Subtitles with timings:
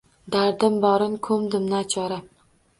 [0.35, 2.21] Dardim borin koʼmdim nachora.